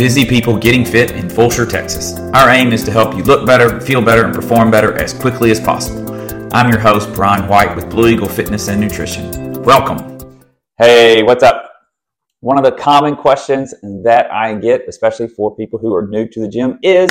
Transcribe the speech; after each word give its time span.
busy 0.00 0.24
people 0.24 0.56
getting 0.56 0.82
fit 0.82 1.10
in 1.10 1.28
Fulshear, 1.28 1.68
Texas. 1.68 2.18
Our 2.32 2.48
aim 2.48 2.72
is 2.72 2.82
to 2.84 2.90
help 2.90 3.14
you 3.14 3.22
look 3.22 3.44
better, 3.44 3.78
feel 3.82 4.00
better, 4.00 4.24
and 4.24 4.34
perform 4.34 4.70
better 4.70 4.98
as 4.98 5.12
quickly 5.12 5.50
as 5.50 5.60
possible. 5.60 6.10
I'm 6.54 6.70
your 6.70 6.78
host, 6.80 7.12
Brian 7.12 7.46
White 7.46 7.76
with 7.76 7.90
Blue 7.90 8.08
Eagle 8.08 8.26
Fitness 8.26 8.68
and 8.68 8.80
Nutrition. 8.80 9.62
Welcome. 9.62 10.18
Hey, 10.78 11.22
what's 11.22 11.42
up? 11.42 11.70
One 12.40 12.56
of 12.56 12.64
the 12.64 12.72
common 12.72 13.14
questions 13.14 13.74
that 14.02 14.32
I 14.32 14.54
get, 14.54 14.88
especially 14.88 15.28
for 15.28 15.54
people 15.54 15.78
who 15.78 15.94
are 15.94 16.06
new 16.06 16.26
to 16.28 16.40
the 16.40 16.48
gym, 16.48 16.78
is 16.82 17.10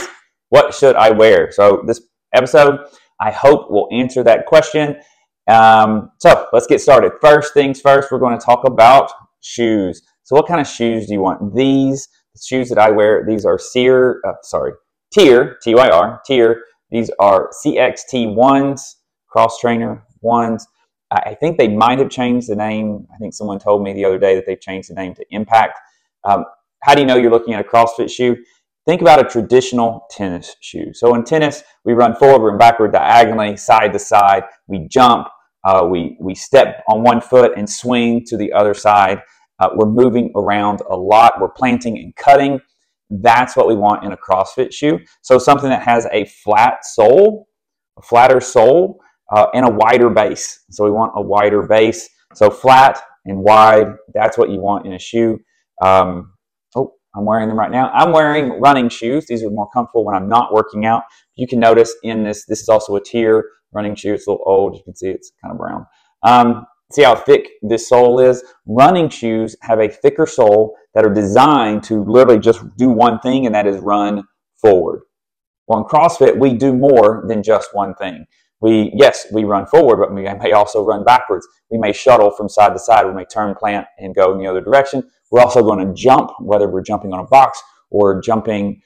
what 0.50 0.74
should 0.74 0.96
I 0.96 1.12
wear? 1.12 1.52
So, 1.52 1.84
this 1.86 2.02
episode, 2.34 2.80
I 3.21 3.30
hope, 3.30 3.70
will 3.70 3.88
answer 3.92 4.24
that 4.24 4.48
question. 4.48 5.00
Um, 5.48 6.10
so, 6.18 6.48
let's 6.54 6.66
get 6.66 6.82
started. 6.82 7.12
First 7.21 7.54
things 7.54 7.82
first, 7.82 8.12
we're 8.12 8.18
going 8.18 8.40
to 8.40 8.44
talk 8.44 8.64
about 8.68 9.12
shoes. 9.42 10.02
So, 10.24 10.36
what 10.36 10.48
kind 10.48 10.60
of 10.60 10.66
shoes 10.66 11.06
do 11.06 11.14
you 11.14 11.21
want? 11.21 11.54
These 11.54 12.08
shoes 12.46 12.70
that 12.70 12.78
I 12.78 12.90
wear, 12.92 13.26
these 13.26 13.46
are 13.46 13.60
Sear, 13.60 14.21
uh, 14.28 14.34
sorry, 14.43 14.74
Tyr, 15.11 15.57
T 15.61 15.75
Y 15.75 15.89
R, 15.89 16.21
Tyr. 16.25 16.64
These 16.92 17.11
are 17.20 17.50
CXT 17.64 18.34
ones, 18.34 18.97
cross 19.28 19.60
trainer 19.60 20.04
ones. 20.21 20.68
I 21.11 21.33
think 21.33 21.57
they 21.57 21.68
might 21.68 22.00
have 22.00 22.10
changed 22.10 22.50
the 22.50 22.56
name. 22.56 23.07
I 23.14 23.18
think 23.18 23.33
someone 23.33 23.60
told 23.60 23.83
me 23.83 23.94
the 23.94 24.06
other 24.06 24.20
day 24.20 24.36
that 24.36 24.46
they've 24.46 24.61
changed 24.61 24.92
the 24.92 24.94
name 24.94 25.16
to 25.16 25.25
Impact. 25.32 25.80
Um, 26.24 26.46
how 26.83 26.94
do 26.94 27.02
you 27.02 27.07
know 27.07 27.18
you're 27.18 27.32
looking 27.32 27.54
at 27.54 27.66
a 27.66 27.68
CrossFit 27.68 28.11
shoe? 28.11 28.38
Think 28.86 29.02
about 29.02 29.19
a 29.19 29.28
traditional 29.28 30.06
tennis 30.11 30.56
shoe. 30.61 30.94
So 30.94 31.16
in 31.16 31.24
tennis, 31.24 31.64
we 31.83 31.94
run 31.94 32.16
forward 32.16 32.52
and 32.52 32.59
backward 32.59 32.92
diagonally, 32.92 33.58
side 33.58 33.94
to 33.94 34.00
side. 34.00 34.44
We 34.67 34.88
jump, 34.88 35.28
uh, 35.64 35.88
we, 35.89 36.16
we 36.19 36.36
step 36.36 36.83
on 36.88 37.03
one 37.03 37.22
foot 37.22 37.53
and 37.58 37.69
swing 37.69 38.23
to 38.25 38.38
the 38.38 38.53
other 38.53 38.73
side. 38.73 39.22
Uh, 39.59 39.69
we're 39.75 39.89
moving 39.89 40.31
around 40.36 40.81
a 40.89 40.95
lot. 40.95 41.39
We're 41.39 41.49
planting 41.49 41.97
and 41.97 42.16
cutting. 42.16 42.59
That's 43.09 43.55
what 43.55 43.67
we 43.67 43.75
want 43.75 44.03
in 44.03 44.11
a 44.11 44.17
CrossFit 44.17 44.73
shoe. 44.73 44.99
So 45.22 45.38
something 45.38 45.69
that 45.69 45.83
has 45.83 46.07
a 46.11 46.25
flat 46.25 46.85
sole, 46.85 47.47
a 47.97 48.01
flatter 48.01 48.39
sole, 48.39 48.99
uh, 49.31 49.47
and 49.53 49.66
a 49.66 49.69
wider 49.69 50.09
base. 50.09 50.63
So 50.69 50.83
we 50.83 50.91
want 50.91 51.13
a 51.16 51.21
wider 51.21 51.63
base. 51.63 52.09
So 52.33 52.49
flat 52.49 53.01
and 53.25 53.39
wide, 53.39 53.88
that's 54.13 54.38
what 54.38 54.49
you 54.49 54.59
want 54.59 54.85
in 54.85 54.93
a 54.93 54.99
shoe. 54.99 55.39
Um, 55.81 56.33
oh, 56.75 56.94
I'm 57.16 57.25
wearing 57.25 57.47
them 57.47 57.57
right 57.57 57.71
now. 57.71 57.89
I'm 57.89 58.11
wearing 58.11 58.61
running 58.61 58.89
shoes. 58.89 59.25
These 59.27 59.44
are 59.44 59.49
more 59.49 59.69
comfortable 59.71 60.05
when 60.05 60.16
I'm 60.16 60.29
not 60.29 60.53
working 60.53 60.85
out. 60.85 61.03
You 61.35 61.47
can 61.47 61.59
notice 61.59 61.94
in 62.03 62.23
this, 62.23 62.45
this 62.45 62.61
is 62.61 62.69
also 62.69 62.95
a 62.95 63.01
Tyr 63.01 63.44
running 63.71 63.95
shoe. 63.95 64.13
It's 64.13 64.27
a 64.27 64.31
little 64.31 64.45
old. 64.45 64.75
You 64.75 64.83
can 64.83 64.95
see 64.95 65.09
it's 65.09 65.31
kind 65.44 65.51
of 65.51 65.57
brown. 65.57 65.85
Um, 66.23 66.66
See 66.91 67.03
how 67.03 67.15
thick 67.15 67.49
this 67.61 67.87
sole 67.87 68.19
is? 68.19 68.43
Running 68.65 69.09
shoes 69.09 69.55
have 69.61 69.79
a 69.79 69.89
thicker 69.89 70.25
sole 70.25 70.75
that 70.95 71.05
are 71.05 71.13
designed 71.13 71.83
to 71.83 72.03
literally 72.03 72.39
just 72.39 72.61
do 72.77 72.89
one 72.89 73.19
thing, 73.19 73.45
and 73.45 73.53
that 73.53 73.67
is 73.67 73.77
run 73.79 74.23
forward. 74.57 75.01
Well, 75.67 75.79
in 75.79 75.85
CrossFit, 75.85 76.39
we 76.39 76.55
do 76.55 76.73
more 76.73 77.25
than 77.27 77.43
just 77.43 77.75
one 77.75 77.93
thing. 77.93 78.25
We, 78.61 78.91
yes, 78.95 79.27
we 79.31 79.43
run 79.43 79.67
forward, 79.67 79.97
but 79.97 80.13
we 80.13 80.23
may 80.23 80.51
also 80.51 80.83
run 80.83 81.03
backwards. 81.03 81.47
We 81.69 81.77
may 81.77 81.93
shuttle 81.93 82.31
from 82.31 82.49
side 82.49 82.73
to 82.73 82.79
side. 82.79 83.05
We 83.05 83.13
may 83.13 83.25
turn 83.25 83.55
plant 83.55 83.85
and 83.99 84.15
go 84.15 84.33
in 84.33 84.39
the 84.39 84.47
other 84.47 84.61
direction. 84.61 85.03
We're 85.31 85.41
also 85.41 85.61
going 85.61 85.85
to 85.85 85.93
jump, 85.93 86.31
whether 86.39 86.67
we're 86.67 86.81
jumping 86.81 87.13
on 87.13 87.19
a 87.19 87.27
box 87.27 87.61
or 87.91 88.19
jumping 88.19 88.81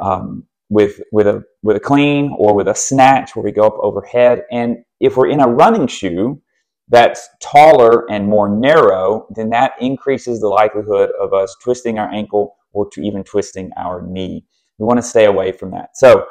um, 0.00 0.44
with 0.70 1.00
with 1.12 1.26
a 1.26 1.42
with 1.62 1.76
a 1.76 1.80
clean 1.80 2.34
or 2.38 2.54
with 2.54 2.68
a 2.68 2.74
snatch, 2.74 3.34
where 3.34 3.42
we 3.42 3.52
go 3.52 3.66
up 3.66 3.76
overhead. 3.80 4.44
And 4.52 4.78
if 5.00 5.16
we're 5.16 5.28
in 5.28 5.40
a 5.40 5.48
running 5.48 5.88
shoe, 5.88 6.40
that's 6.88 7.28
taller 7.40 8.10
and 8.10 8.26
more 8.26 8.48
narrow, 8.48 9.26
then 9.34 9.50
that 9.50 9.72
increases 9.80 10.40
the 10.40 10.48
likelihood 10.48 11.10
of 11.20 11.32
us 11.32 11.54
twisting 11.62 11.98
our 11.98 12.10
ankle 12.10 12.56
or 12.72 12.88
to 12.90 13.02
even 13.02 13.24
twisting 13.24 13.70
our 13.76 14.06
knee. 14.06 14.44
We 14.78 14.86
want 14.86 14.98
to 14.98 15.02
stay 15.02 15.26
away 15.26 15.52
from 15.52 15.70
that. 15.72 15.96
So 15.96 16.26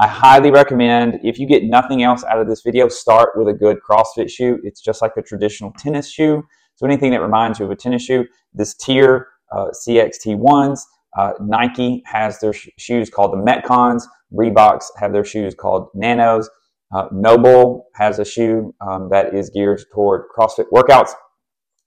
I 0.00 0.08
highly 0.08 0.50
recommend 0.50 1.20
if 1.22 1.38
you 1.38 1.46
get 1.46 1.64
nothing 1.64 2.02
else 2.02 2.24
out 2.24 2.40
of 2.40 2.48
this 2.48 2.62
video, 2.62 2.88
start 2.88 3.30
with 3.36 3.48
a 3.48 3.52
good 3.52 3.78
CrossFit 3.88 4.28
shoe. 4.28 4.58
It's 4.64 4.80
just 4.80 5.00
like 5.00 5.12
a 5.16 5.22
traditional 5.22 5.72
tennis 5.78 6.10
shoe. 6.10 6.42
So 6.74 6.86
anything 6.86 7.12
that 7.12 7.22
reminds 7.22 7.60
you 7.60 7.66
of 7.66 7.70
a 7.70 7.76
tennis 7.76 8.02
shoe, 8.02 8.26
this 8.52 8.74
TYR 8.74 9.28
uh, 9.52 9.66
CXT1s, 9.86 10.80
uh, 11.16 11.32
Nike 11.40 12.02
has 12.06 12.40
their 12.40 12.52
sh- 12.52 12.70
shoes 12.76 13.08
called 13.08 13.32
the 13.32 13.36
Metcons. 13.36 14.02
Reeboks 14.32 14.86
have 14.98 15.12
their 15.12 15.24
shoes 15.24 15.54
called 15.54 15.88
Nanos. 15.94 16.50
Uh, 16.92 17.08
NOBULL 17.12 17.86
has 17.94 18.18
a 18.18 18.24
shoe 18.24 18.74
um, 18.80 19.08
that 19.10 19.34
is 19.34 19.50
geared 19.50 19.82
toward 19.92 20.26
CrossFit 20.36 20.66
workouts. 20.72 21.10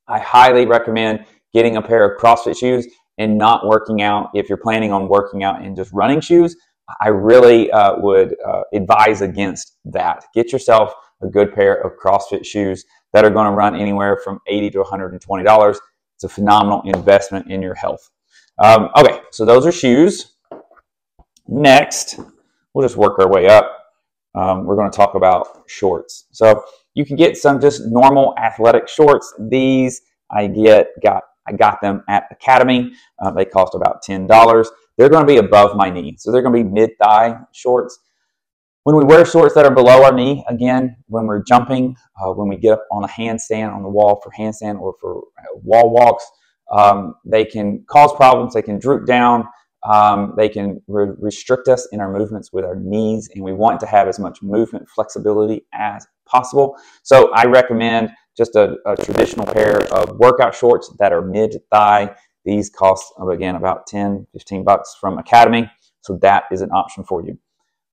I 0.07 0.19
highly 0.19 0.65
recommend 0.65 1.25
getting 1.53 1.77
a 1.77 1.81
pair 1.81 2.09
of 2.09 2.19
CrossFit 2.19 2.57
shoes 2.57 2.87
and 3.17 3.37
not 3.37 3.65
working 3.65 4.01
out 4.01 4.29
if 4.33 4.49
you're 4.49 4.57
planning 4.57 4.91
on 4.91 5.07
working 5.07 5.43
out 5.43 5.63
in 5.63 5.75
just 5.75 5.91
running 5.93 6.21
shoes. 6.21 6.55
I 7.01 7.09
really 7.09 7.71
uh, 7.71 7.95
would 7.97 8.35
uh, 8.45 8.61
advise 8.73 9.21
against 9.21 9.77
that. 9.85 10.25
Get 10.33 10.51
yourself 10.51 10.93
a 11.21 11.27
good 11.27 11.53
pair 11.53 11.75
of 11.81 11.93
CrossFit 11.97 12.45
shoes 12.45 12.85
that 13.13 13.25
are 13.25 13.29
going 13.29 13.49
to 13.49 13.55
run 13.55 13.75
anywhere 13.75 14.19
from 14.23 14.39
80 14.47 14.71
to 14.71 14.79
120 14.79 15.43
dollars. 15.43 15.79
It's 16.15 16.23
a 16.23 16.29
phenomenal 16.29 16.81
investment 16.85 17.51
in 17.51 17.61
your 17.61 17.75
health. 17.75 18.09
Um, 18.59 18.89
okay, 18.97 19.19
so 19.31 19.45
those 19.45 19.65
are 19.65 19.71
shoes. 19.71 20.33
Next, 21.47 22.19
we'll 22.73 22.87
just 22.87 22.97
work 22.97 23.19
our 23.19 23.29
way 23.29 23.47
up 23.47 23.76
um, 24.37 24.65
we're 24.65 24.75
going 24.75 24.89
to 24.89 24.95
talk 24.95 25.15
about 25.15 25.63
shorts. 25.67 26.27
So 26.31 26.63
you 26.93 27.05
can 27.05 27.15
get 27.15 27.37
some 27.37 27.59
just 27.59 27.83
normal 27.85 28.35
athletic 28.37 28.87
shorts. 28.87 29.33
These 29.49 30.01
I 30.31 30.47
get 30.47 30.89
got 31.01 31.23
I 31.47 31.53
got 31.53 31.81
them 31.81 32.03
at 32.09 32.25
Academy. 32.31 32.91
Uh, 33.21 33.31
they 33.31 33.45
cost 33.45 33.73
about 33.75 34.01
ten 34.01 34.27
dollars. 34.27 34.69
They're 34.97 35.09
going 35.09 35.25
to 35.25 35.31
be 35.31 35.37
above 35.37 35.75
my 35.75 35.89
knee, 35.89 36.15
so 36.17 36.31
they're 36.31 36.41
going 36.41 36.55
to 36.55 36.63
be 36.63 36.69
mid 36.69 36.91
thigh 37.01 37.37
shorts. 37.53 37.99
When 38.83 38.95
we 38.95 39.03
wear 39.03 39.25
shorts 39.25 39.53
that 39.55 39.65
are 39.65 39.73
below 39.73 40.03
our 40.03 40.13
knee, 40.13 40.45
again, 40.47 40.95
when 41.07 41.25
we're 41.25 41.43
jumping, 41.43 41.95
uh, 42.21 42.31
when 42.31 42.47
we 42.47 42.55
get 42.55 42.73
up 42.73 42.85
on 42.89 43.03
a 43.03 43.07
handstand 43.07 43.73
on 43.75 43.83
the 43.83 43.89
wall 43.89 44.21
for 44.23 44.31
handstand 44.31 44.79
or 44.79 44.95
for 45.01 45.17
uh, 45.17 45.57
wall 45.61 45.89
walks, 45.91 46.25
um, 46.71 47.15
they 47.25 47.43
can 47.43 47.83
cause 47.87 48.13
problems. 48.13 48.53
They 48.53 48.61
can 48.61 48.79
droop 48.79 49.05
down. 49.05 49.47
Um, 49.87 50.33
they 50.35 50.49
can 50.49 50.81
re- 50.87 51.15
restrict 51.17 51.67
us 51.69 51.87
in 51.91 52.01
our 52.01 52.11
movements 52.11 52.51
with 52.51 52.65
our 52.65 52.75
knees, 52.75 53.29
and 53.33 53.43
we 53.43 53.53
want 53.53 53.79
to 53.79 53.85
have 53.85 54.07
as 54.07 54.19
much 54.19 54.41
movement 54.41 54.87
flexibility 54.89 55.65
as 55.73 56.05
possible. 56.25 56.75
So 57.03 57.31
I 57.33 57.45
recommend 57.45 58.09
just 58.35 58.55
a, 58.55 58.75
a 58.85 58.95
traditional 58.97 59.45
pair 59.45 59.81
of 59.93 60.17
workout 60.17 60.53
shorts 60.53 60.93
that 60.99 61.13
are 61.13 61.21
mid 61.21 61.61
thigh. 61.71 62.13
These 62.43 62.69
cost, 62.69 63.13
again, 63.29 63.55
about 63.55 63.87
10, 63.87 64.27
15 64.33 64.63
bucks 64.63 64.95
from 64.99 65.17
Academy. 65.17 65.69
So 66.01 66.17
that 66.21 66.43
is 66.51 66.61
an 66.61 66.71
option 66.71 67.03
for 67.03 67.25
you. 67.25 67.37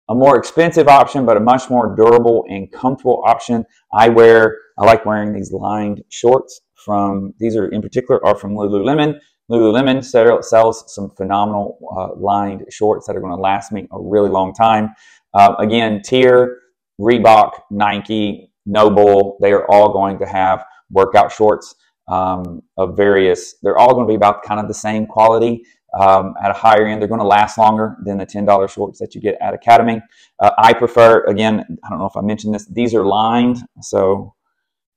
A 0.09 0.15
more 0.15 0.37
expensive 0.37 0.87
option, 0.87 1.25
but 1.25 1.37
a 1.37 1.41
much 1.41 1.71
more 1.71 1.95
durable 1.97 2.45
and 2.49 2.71
comfortable 2.71 3.23
option. 3.27 3.65
I 3.93 4.11
wear, 4.11 4.59
I 4.79 4.85
like 4.85 5.07
wearing 5.07 5.33
these 5.33 5.51
lined 5.51 6.03
shorts 6.11 6.61
from, 6.75 7.35
these 7.39 7.57
are 7.57 7.69
in 7.69 7.81
particular 7.81 8.25
are 8.25 8.37
from 8.37 8.55
Lululemon. 8.55 9.19
Lululemon 9.51 10.03
sells 10.45 10.95
some 10.95 11.11
phenomenal 11.11 11.79
uh, 11.97 12.19
lined 12.19 12.65
shorts 12.71 13.07
that 13.07 13.17
are 13.17 13.21
going 13.21 13.35
to 13.35 13.41
last 13.41 13.73
me 13.73 13.87
a 13.93 14.01
really 14.01 14.31
long 14.31 14.55
time. 14.55 14.95
Uh, 15.35 15.55
again, 15.59 16.01
TYR, 16.01 16.57
Reebok, 17.01 17.53
Nike, 17.71 18.51
NOBULL, 18.67 19.39
they 19.43 19.53
are 19.53 19.71
all 19.71 19.93
going 19.93 20.19
to 20.19 20.27
have 20.27 20.65
workout 20.91 21.31
shorts 21.31 21.75
um, 22.09 22.63
of 22.77 22.97
various, 22.97 23.55
they're 23.63 23.79
all 23.79 23.95
going 23.95 24.07
to 24.07 24.11
be 24.11 24.17
about 24.17 24.43
kind 24.43 24.61
of 24.61 24.69
the 24.69 24.75
same 24.75 25.07
quality. 25.07 25.65
Um, 25.99 26.35
at 26.43 26.51
a 26.51 26.55
higher 26.55 26.87
end, 26.87 27.01
they're 27.01 27.09
going 27.09 27.21
to 27.21 27.27
last 27.27 27.57
longer 27.57 27.97
than 28.05 28.19
the 28.19 28.27
$10 28.27 28.69
shorts 28.69 28.99
that 28.99 29.15
you 29.15 29.21
get 29.21 29.37
at 29.41 29.55
Academy. 29.55 30.01
Uh, 30.41 30.51
I 30.59 30.73
prefer, 30.73 31.25
again, 31.25 31.65
I 31.85 31.89
don't 31.89 31.99
know 31.99 32.07
if 32.07 32.17
I 32.17 32.21
mentioned 32.21 32.55
this, 32.55 32.67
these 32.67 32.95
are 32.95 33.05
lined. 33.05 33.59
So 33.81 34.35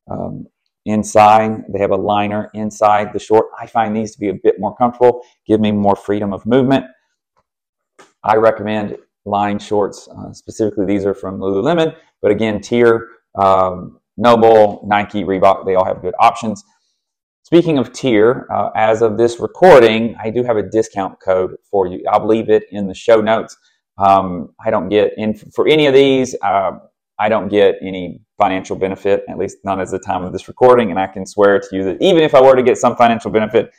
um, 0.09 0.47
inside. 0.88 1.64
They 1.70 1.80
have 1.80 1.92
a 1.92 1.98
liner 1.98 2.50
inside 2.53 3.14
the 3.14 3.20
short. 3.20 3.48
I 3.59 3.68
find 3.68 3.96
these 3.96 4.14
to 4.14 4.20
be 4.20 4.30
a 4.30 4.34
bit 4.34 4.59
more 4.59 4.75
comfortable, 4.75 5.22
give 5.46 5.59
me 5.59 5.72
more 5.72 5.96
freedom 5.96 6.34
of 6.34 6.46
movement. 6.46 6.86
I 8.24 8.36
recommend 8.36 8.98
line 9.25 9.60
shorts. 9.60 10.07
Uh, 10.07 10.34
specifically, 10.34 10.86
these 10.86 11.06
are 11.06 11.13
from 11.13 11.39
Lululemon, 11.39 11.95
but 12.22 12.31
again, 12.31 12.62
TYR, 12.62 13.07
um, 13.36 14.00
NOBULL, 14.18 14.86
Nike, 14.88 15.24
Reebok, 15.24 15.66
they 15.66 15.75
all 15.75 15.86
have 15.86 16.01
good 16.01 16.16
options. 16.19 16.63
Speaking 17.44 17.78
of 17.78 17.94
TYR, 17.94 18.48
uh, 18.51 18.72
as 18.75 19.01
of 19.01 19.18
this 19.18 19.39
recording, 19.39 20.16
I 20.22 20.30
do 20.30 20.44
have 20.44 20.57
a 20.57 20.63
discount 20.63 21.19
code 21.19 21.56
for 21.69 21.88
you. 21.88 22.04
I'll 22.10 22.25
leave 22.25 22.50
it 22.50 22.63
in 22.72 22.88
the 22.88 22.94
show 22.94 23.22
notes. 23.22 23.56
Um, 23.98 24.54
I 24.63 24.69
don't 24.69 24.89
get 24.89 25.13
in 25.18 25.34
for 25.34 25.68
any 25.68 25.88
of 25.88 25.94
these. 25.94 26.36
Uh, 26.42 26.72
I 27.19 27.30
don't 27.30 27.50
get 27.50 27.75
any 27.81 28.22
financial 28.38 28.75
benefit, 28.75 29.24
at 29.30 29.38
least 29.38 29.57
not 29.63 29.80
as 29.80 29.92
the 29.92 30.00
time 30.00 30.24
of 30.24 30.31
this 30.31 30.48
recording. 30.48 30.92
And 30.92 31.00
I 31.00 31.07
can 31.07 31.25
swear 31.25 31.60
to 31.60 31.68
you 31.75 31.84
that 31.86 31.98
even 32.01 32.24
if 32.24 32.36
I 32.36 32.42
were 32.42 32.56
to 32.56 32.63
get 32.63 32.78
some 32.78 32.95
financial 32.95 33.31
benefit, 33.31 33.72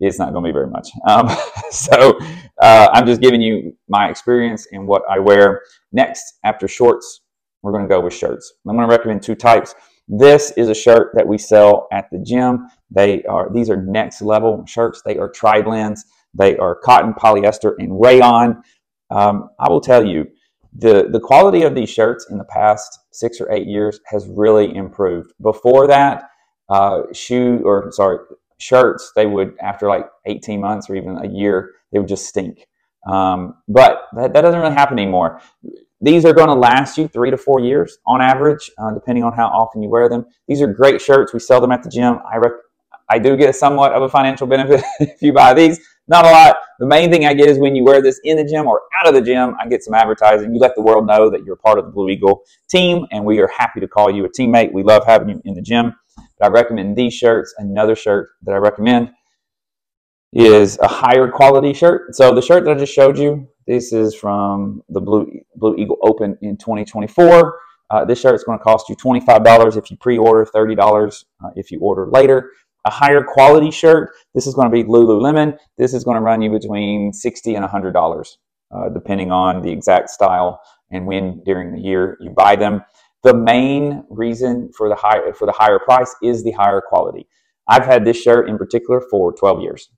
it's 0.00 0.18
not 0.18 0.32
going 0.32 0.44
to 0.44 0.48
be 0.48 0.52
very 0.52 0.68
much. 0.68 0.88
Um, 1.06 1.28
so 1.70 2.18
uh, 2.60 2.88
I'm 2.92 3.06
just 3.06 3.20
giving 3.20 3.40
you 3.40 3.76
my 3.88 4.08
experience 4.08 4.68
and 4.72 4.86
what 4.86 5.02
I 5.08 5.18
wear. 5.18 5.62
Next, 5.92 6.38
after 6.44 6.68
shorts, 6.68 7.22
we're 7.62 7.72
going 7.72 7.84
to 7.84 7.88
go 7.88 8.00
with 8.00 8.14
shirts. 8.14 8.54
I'm 8.66 8.76
going 8.76 8.88
to 8.88 8.94
recommend 8.94 9.22
two 9.22 9.34
types. 9.34 9.74
This 10.08 10.52
is 10.52 10.68
a 10.68 10.74
shirt 10.74 11.12
that 11.14 11.26
we 11.26 11.36
sell 11.36 11.88
at 11.92 12.08
the 12.12 12.18
gym. 12.18 12.68
They 12.90 13.24
are 13.24 13.50
these 13.52 13.68
are 13.70 13.76
next 13.76 14.22
level 14.22 14.64
shirts. 14.66 15.02
They 15.04 15.18
are 15.18 15.28
tri 15.28 15.62
blends. 15.62 16.04
They 16.32 16.56
are 16.58 16.76
cotton, 16.76 17.12
polyester, 17.14 17.74
and 17.78 18.00
rayon. 18.00 18.62
Um, 19.10 19.50
I 19.58 19.68
will 19.68 19.80
tell 19.80 20.06
you, 20.06 20.26
the, 20.78 21.08
the 21.10 21.20
quality 21.20 21.62
of 21.62 21.74
these 21.74 21.88
shirts 21.90 22.26
in 22.30 22.38
the 22.38 22.44
past 22.44 23.00
six 23.12 23.40
or 23.40 23.50
eight 23.50 23.66
years 23.66 24.00
has 24.06 24.26
really 24.28 24.74
improved. 24.74 25.32
Before 25.40 25.86
that, 25.86 26.30
uh, 26.68 27.02
shoe 27.12 27.60
or 27.64 27.90
sorry, 27.92 28.18
shirts, 28.58 29.12
they 29.16 29.26
would, 29.26 29.56
after 29.60 29.88
like 29.88 30.06
18 30.26 30.60
months 30.60 30.90
or 30.90 30.96
even 30.96 31.18
a 31.18 31.28
year, 31.28 31.72
they 31.92 31.98
would 31.98 32.08
just 32.08 32.26
stink. 32.26 32.66
Um, 33.08 33.54
but 33.68 34.02
that, 34.16 34.32
that 34.34 34.42
doesn't 34.42 34.60
really 34.60 34.74
happen 34.74 34.98
anymore. 34.98 35.40
These 36.00 36.24
are 36.24 36.34
going 36.34 36.48
to 36.48 36.54
last 36.54 36.98
you 36.98 37.08
three 37.08 37.30
to 37.30 37.38
four 37.38 37.60
years 37.60 37.98
on 38.06 38.20
average, 38.20 38.70
uh, 38.78 38.92
depending 38.92 39.24
on 39.24 39.32
how 39.32 39.46
often 39.46 39.82
you 39.82 39.88
wear 39.88 40.08
them. 40.08 40.26
These 40.46 40.60
are 40.60 40.66
great 40.66 41.00
shirts. 41.00 41.32
We 41.32 41.38
sell 41.40 41.60
them 41.60 41.72
at 41.72 41.82
the 41.82 41.88
gym. 41.88 42.18
I, 42.30 42.36
rec- 42.36 42.52
I 43.08 43.18
do 43.18 43.36
get 43.36 43.54
somewhat 43.56 43.92
of 43.92 44.02
a 44.02 44.08
financial 44.08 44.46
benefit 44.46 44.84
if 45.00 45.22
you 45.22 45.32
buy 45.32 45.54
these. 45.54 45.80
Not 46.08 46.24
a 46.24 46.30
lot. 46.30 46.56
The 46.78 46.86
main 46.86 47.10
thing 47.10 47.24
I 47.24 47.34
get 47.34 47.48
is 47.48 47.58
when 47.58 47.74
you 47.74 47.84
wear 47.84 48.00
this 48.00 48.20
in 48.22 48.36
the 48.36 48.44
gym 48.44 48.66
or 48.66 48.82
out 48.98 49.08
of 49.08 49.14
the 49.14 49.20
gym, 49.20 49.56
I 49.60 49.66
get 49.66 49.82
some 49.82 49.94
advertising. 49.94 50.54
You 50.54 50.60
let 50.60 50.76
the 50.76 50.82
world 50.82 51.06
know 51.06 51.28
that 51.30 51.44
you're 51.44 51.56
part 51.56 51.78
of 51.78 51.86
the 51.86 51.90
Blue 51.90 52.08
Eagle 52.08 52.42
team, 52.68 53.06
and 53.10 53.24
we 53.24 53.40
are 53.40 53.48
happy 53.48 53.80
to 53.80 53.88
call 53.88 54.10
you 54.10 54.24
a 54.24 54.28
teammate. 54.28 54.72
We 54.72 54.84
love 54.84 55.04
having 55.04 55.28
you 55.28 55.42
in 55.44 55.54
the 55.54 55.62
gym. 55.62 55.94
But 56.38 56.46
I 56.46 56.48
recommend 56.48 56.96
these 56.96 57.14
shirts. 57.14 57.54
Another 57.58 57.96
shirt 57.96 58.28
that 58.42 58.54
I 58.54 58.58
recommend 58.58 59.10
is 60.32 60.78
a 60.78 60.86
higher 60.86 61.28
quality 61.28 61.72
shirt. 61.72 62.14
So 62.14 62.34
the 62.34 62.42
shirt 62.42 62.64
that 62.64 62.76
I 62.76 62.78
just 62.78 62.92
showed 62.92 63.18
you, 63.18 63.48
this 63.66 63.92
is 63.92 64.14
from 64.14 64.82
the 64.88 65.00
Blue 65.00 65.28
Blue 65.56 65.74
Eagle 65.76 65.98
Open 66.02 66.38
in 66.40 66.56
2024. 66.56 67.58
Uh, 67.88 68.04
this 68.04 68.20
shirt 68.20 68.34
is 68.34 68.44
going 68.44 68.58
to 68.58 68.64
cost 68.64 68.88
you 68.88 68.96
$25 68.96 69.76
if 69.76 69.90
you 69.90 69.96
pre-order, 69.96 70.44
$30 70.44 71.24
uh, 71.44 71.48
if 71.54 71.70
you 71.70 71.78
order 71.80 72.08
later. 72.08 72.50
A 72.86 72.90
higher 72.90 73.22
quality 73.22 73.72
shirt, 73.72 74.12
this 74.32 74.46
is 74.46 74.54
going 74.54 74.70
to 74.70 74.72
be 74.72 74.84
Lululemon. 74.84 75.58
This 75.76 75.92
is 75.92 76.04
going 76.04 76.14
to 76.14 76.20
run 76.20 76.40
you 76.40 76.50
between 76.50 77.12
60 77.12 77.56
and 77.56 77.64
$100, 77.64 78.36
uh, 78.70 78.88
depending 78.90 79.32
on 79.32 79.60
the 79.60 79.72
exact 79.72 80.08
style 80.08 80.60
and 80.92 81.04
when 81.04 81.42
during 81.44 81.72
the 81.72 81.80
year 81.80 82.16
you 82.20 82.30
buy 82.30 82.54
them. 82.54 82.84
The 83.24 83.34
main 83.34 84.04
reason 84.08 84.70
for 84.72 84.88
the 84.88 84.94
high 84.94 85.32
for 85.32 85.46
the 85.46 85.52
higher 85.52 85.80
price 85.80 86.14
is 86.22 86.44
the 86.44 86.52
higher 86.52 86.80
quality. 86.80 87.26
I've 87.68 87.84
had 87.84 88.04
this 88.04 88.22
shirt 88.22 88.48
in 88.48 88.56
particular 88.56 89.02
for 89.10 89.32
12 89.32 89.62
years. 89.62 89.90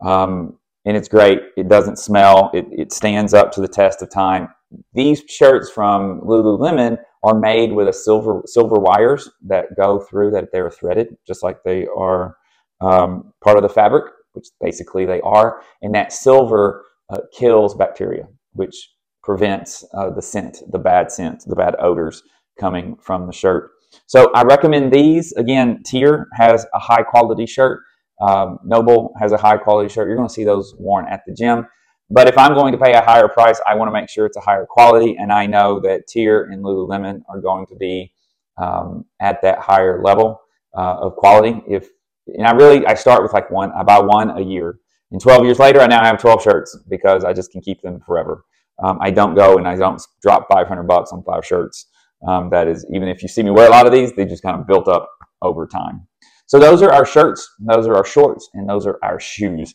Um, 0.00 0.58
and 0.86 0.96
it's 0.96 1.08
great. 1.08 1.40
It 1.58 1.68
doesn't 1.68 1.98
smell. 1.98 2.50
It, 2.54 2.66
it 2.72 2.92
stands 2.92 3.34
up 3.34 3.52
to 3.52 3.60
the 3.60 3.68
test 3.68 4.00
of 4.00 4.10
time. 4.10 4.48
These 4.94 5.24
shirts 5.28 5.70
from 5.70 6.20
Lululemon 6.22 6.98
are 7.24 7.38
made 7.38 7.72
with 7.72 7.88
a 7.88 7.92
silver 7.92 8.42
silver 8.46 8.78
wires 8.78 9.30
that 9.46 9.76
go 9.76 9.98
through 9.98 10.30
that 10.30 10.50
they're 10.52 10.70
threaded, 10.70 11.16
just 11.26 11.42
like 11.42 11.62
they 11.64 11.86
are 11.96 12.36
um, 12.80 13.32
part 13.42 13.56
of 13.56 13.62
the 13.62 13.68
fabric, 13.68 14.12
which 14.34 14.46
basically 14.60 15.06
they 15.06 15.20
are. 15.22 15.62
And 15.82 15.94
that 15.94 16.12
silver 16.12 16.84
uh, 17.10 17.20
kills 17.32 17.74
bacteria, 17.74 18.28
which 18.52 18.90
prevents 19.22 19.84
uh, 19.94 20.10
the 20.10 20.22
scent, 20.22 20.58
the 20.70 20.78
bad 20.78 21.10
scent, 21.10 21.44
the 21.46 21.56
bad 21.56 21.74
odors 21.78 22.22
coming 22.60 22.96
from 23.00 23.26
the 23.26 23.32
shirt. 23.32 23.70
So 24.06 24.30
I 24.34 24.42
recommend 24.42 24.92
these. 24.92 25.32
Again, 25.32 25.82
TYR 25.84 26.26
has 26.34 26.66
a 26.74 26.78
high 26.78 27.02
quality 27.02 27.46
shirt. 27.46 27.80
Um, 28.20 28.58
NOBULL 28.64 29.14
has 29.18 29.32
a 29.32 29.36
high 29.36 29.56
quality 29.56 29.88
shirt. 29.88 30.08
You're 30.08 30.16
going 30.16 30.28
to 30.28 30.34
see 30.34 30.44
those 30.44 30.74
worn 30.78 31.06
at 31.08 31.22
the 31.26 31.34
gym. 31.34 31.66
But 32.14 32.28
if 32.28 32.38
I'm 32.38 32.54
going 32.54 32.70
to 32.70 32.78
pay 32.78 32.92
a 32.92 33.00
higher 33.00 33.26
price, 33.26 33.60
I 33.66 33.74
want 33.74 33.88
to 33.88 33.92
make 33.92 34.08
sure 34.08 34.24
it's 34.24 34.36
a 34.36 34.40
higher 34.40 34.66
quality. 34.66 35.16
And 35.18 35.32
I 35.32 35.46
know 35.46 35.80
that 35.80 36.06
TYR 36.06 36.44
and 36.44 36.64
Lululemon 36.64 37.22
are 37.28 37.40
going 37.40 37.66
to 37.66 37.74
be 37.74 38.12
um, 38.56 39.04
at 39.20 39.42
that 39.42 39.58
higher 39.58 40.00
level 40.00 40.40
uh, 40.78 40.94
of 41.00 41.16
quality. 41.16 41.60
If 41.68 41.88
and 42.28 42.46
I 42.46 42.52
really 42.52 42.86
I 42.86 42.94
start 42.94 43.24
with 43.24 43.32
like 43.32 43.50
one, 43.50 43.72
I 43.72 43.82
buy 43.82 43.98
one 43.98 44.30
a 44.30 44.40
year. 44.40 44.78
And 45.10 45.20
12 45.20 45.44
years 45.44 45.58
later, 45.58 45.80
I 45.80 45.88
now 45.88 46.04
have 46.04 46.20
12 46.20 46.40
shirts 46.40 46.78
because 46.88 47.24
I 47.24 47.32
just 47.32 47.50
can 47.50 47.60
keep 47.60 47.82
them 47.82 48.00
forever. 48.06 48.44
Um, 48.80 48.98
I 49.00 49.10
don't 49.10 49.34
go 49.34 49.58
and 49.58 49.66
I 49.66 49.74
don't 49.74 50.00
drop 50.22 50.46
500 50.48 50.84
bucks 50.84 51.12
on 51.12 51.24
five 51.24 51.44
shirts. 51.44 51.86
Um, 52.26 52.48
that 52.50 52.68
is, 52.68 52.86
even 52.94 53.08
if 53.08 53.22
you 53.22 53.28
see 53.28 53.42
me 53.42 53.50
wear 53.50 53.66
a 53.66 53.70
lot 53.70 53.86
of 53.86 53.92
these, 53.92 54.12
they 54.12 54.24
just 54.24 54.42
kind 54.44 54.58
of 54.58 54.68
built 54.68 54.86
up 54.86 55.10
over 55.42 55.66
time. 55.66 56.06
So 56.46 56.60
those 56.60 56.80
are 56.80 56.92
our 56.92 57.04
shirts, 57.04 57.48
those 57.58 57.88
are 57.88 57.96
our 57.96 58.04
shorts, 58.04 58.50
and 58.54 58.68
those 58.68 58.86
are 58.86 58.98
our 59.02 59.18
shoes. 59.18 59.74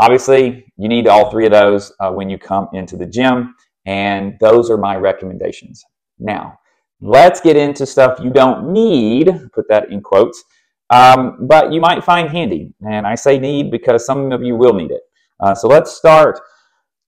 Obviously, 0.00 0.72
you 0.76 0.88
need 0.88 1.08
all 1.08 1.30
three 1.30 1.46
of 1.46 1.52
those 1.52 1.92
uh, 2.00 2.10
when 2.10 2.30
you 2.30 2.38
come 2.38 2.68
into 2.72 2.96
the 2.96 3.06
gym, 3.06 3.54
and 3.86 4.36
those 4.40 4.70
are 4.70 4.76
my 4.76 4.96
recommendations. 4.96 5.84
Now, 6.18 6.58
let's 7.00 7.40
get 7.40 7.56
into 7.56 7.86
stuff 7.86 8.20
you 8.22 8.30
don't 8.30 8.72
need, 8.72 9.30
put 9.52 9.68
that 9.68 9.90
in 9.90 10.00
quotes, 10.00 10.44
um, 10.90 11.46
but 11.48 11.72
you 11.72 11.80
might 11.80 12.04
find 12.04 12.28
handy. 12.28 12.72
And 12.86 13.06
I 13.06 13.14
say 13.14 13.38
need 13.38 13.70
because 13.70 14.06
some 14.06 14.32
of 14.32 14.42
you 14.42 14.56
will 14.56 14.72
need 14.72 14.90
it. 14.90 15.02
Uh, 15.40 15.54
so 15.54 15.68
let's 15.68 15.92
start 15.92 16.40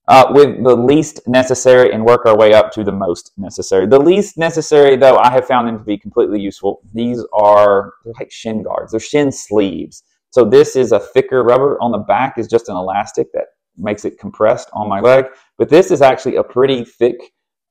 uh, 0.09 0.27
with 0.31 0.63
the 0.65 0.75
least 0.75 1.21
necessary 1.29 1.93
and 1.93 2.05
work 2.05 2.27
our 2.27 2.37
way 2.37 2.53
up 2.53 2.73
to 2.73 2.83
the 2.83 2.93
most 2.93 3.33
necessary. 3.37 3.87
The 3.87 3.99
least 3.99 4.37
necessary, 4.37 4.97
though, 4.97 5.17
I 5.19 5.31
have 5.31 5.47
found 5.47 5.69
them 5.69 5.79
to 5.79 5.85
be 5.85 5.97
completely 5.97 6.41
useful. 6.41 6.81
These 6.93 7.25
are 7.33 7.93
like 8.19 8.31
shin 8.33 8.63
guards, 8.63 8.91
they're 8.91 9.01
shin 9.01 9.31
sleeves. 9.31 10.03
So 10.31 10.45
this 10.45 10.77
is 10.77 10.93
a 10.93 11.01
thicker 11.01 11.43
rubber 11.43 11.77
on 11.81 11.91
the 11.91 11.99
back 11.99 12.39
is 12.39 12.47
just 12.47 12.69
an 12.69 12.77
elastic 12.77 13.33
that 13.35 13.47
makes 13.77 14.05
it 14.05 14.19
compressed 14.19 14.69
on 14.73 14.89
my 14.89 15.01
leg. 15.01 15.27
But 15.59 15.69
this 15.69 15.91
is 15.91 16.03
actually 16.03 16.37
a 16.37 16.45
pretty 16.45 16.85
thick 16.85 17.17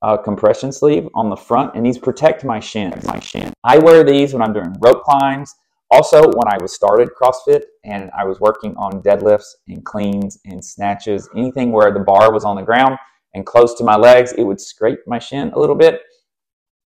uh, 0.02 0.18
compression 0.18 0.72
sleeve 0.72 1.08
on 1.14 1.30
the 1.30 1.36
front, 1.36 1.76
and 1.76 1.86
these 1.86 1.98
protect 1.98 2.44
my 2.44 2.60
shins. 2.60 3.06
My 3.06 3.20
shin. 3.20 3.52
I 3.64 3.78
wear 3.78 4.04
these 4.04 4.34
when 4.34 4.42
I'm 4.42 4.54
doing 4.54 4.74
rope 4.80 5.04
climbs. 5.04 5.54
Also, 5.92 6.22
when 6.22 6.48
I 6.48 6.58
was 6.62 6.74
started 6.74 7.10
CrossFit 7.20 7.64
and 7.84 8.12
I 8.18 8.24
was 8.24 8.40
working 8.40 8.76
on 8.78 9.02
deadlifts 9.02 9.56
and 9.68 9.84
cleans 9.84 10.38
and 10.46 10.64
snatches, 10.64 11.28
anything 11.36 11.72
where 11.72 11.92
the 11.92 12.00
bar 12.00 12.32
was 12.32 12.46
on 12.46 12.56
the 12.56 12.62
ground 12.62 12.98
and 13.34 13.46
close 13.46 13.74
to 13.76 13.84
my 13.84 13.96
legs, 13.96 14.34
it 14.34 14.44
would 14.44 14.62
scrape 14.62 15.00
my 15.08 15.18
shin 15.18 15.50
a 15.50 15.60
little 15.60 15.76
bit. 15.76 16.02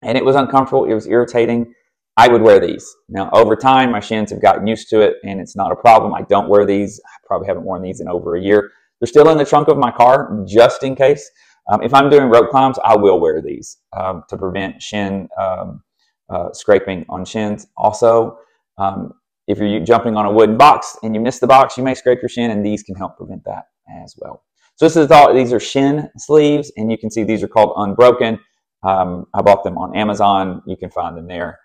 And 0.03 0.19
it 0.19 0.25
was 0.25 0.37
uncomfortable, 0.37 0.85
it 0.85 0.95
was 0.95 1.07
irritating. 1.07 1.75
I 2.21 2.29
would 2.29 2.43
wear 2.43 2.61
these. 2.61 2.87
Now, 3.09 3.31
over 3.33 3.57
time, 3.57 3.91
my 3.91 4.01
shins 4.01 4.31
have 4.31 4.43
gotten 4.43 4.67
used 4.67 4.91
to 4.91 5.01
it 5.01 5.15
and 5.25 5.41
it's 5.41 5.57
not 5.57 5.73
a 5.73 5.77
problem. 5.77 6.13
I 6.13 6.21
don't 6.29 6.51
wear 6.51 6.67
these. 6.67 7.01
I 7.07 7.17
probably 7.27 7.49
haven't 7.49 7.65
worn 7.65 7.81
these 7.81 8.01
in 8.01 8.09
over 8.09 8.37
a 8.37 8.43
year. 8.43 8.71
They're 9.01 9.07
still 9.07 9.31
in 9.31 9.39
the 9.39 9.47
trunk 9.47 9.69
of 9.69 9.79
my 9.79 9.91
car 9.91 10.45
just 10.47 10.83
in 10.83 10.95
case. 10.95 11.31
Um, 11.71 11.83
if 11.83 11.95
I'm 11.95 12.11
doing 12.11 12.29
rope 12.29 12.51
climbs, 12.51 12.79
I 12.85 12.95
will 12.95 13.19
wear 13.21 13.41
these 13.41 13.79
um, 13.99 14.25
to 14.29 14.37
prevent 14.37 14.83
shin 14.83 15.31
um, 15.41 15.83
uh, 16.29 16.53
scraping 16.53 17.07
on 17.09 17.25
shins. 17.25 17.69
Also, 17.79 18.37
um, 18.77 19.15
if 19.49 19.57
you're 19.57 19.81
jumping 19.81 20.15
on 20.19 20.27
a 20.27 20.31
wooden 20.31 20.59
box 20.59 20.99
and 21.03 21.15
you 21.15 21.23
miss 21.23 21.39
the 21.39 21.47
box, 21.47 21.79
you 21.79 21.83
may 21.83 21.95
scrape 21.95 22.21
your 22.21 22.29
shin, 22.29 22.51
and 22.51 22.63
these 22.63 22.83
can 22.83 22.97
help 22.97 23.17
prevent 23.17 23.43
that 23.45 23.65
as 24.05 24.15
well. 24.19 24.45
So 24.75 24.85
this 24.85 24.97
is 24.97 25.11
all. 25.11 25.33
These 25.33 25.55
are 25.55 25.61
shin 25.61 26.11
sleeves, 26.19 26.71
and 26.77 26.91
you 26.91 26.99
can 26.99 27.11
see 27.11 27.25
these 27.25 27.43
are 27.43 27.49
called 27.49 27.73
Unbroken. 27.77 28.39
Um, 28.83 29.25
I 29.33 29.41
bought 29.41 29.65
them 29.65 29.79
on 29.79 29.97
Amazon. 29.97 30.63
You 30.67 30.77
can 30.77 30.91
find 30.91 31.17
them 31.17 31.27
there. 31.27 31.59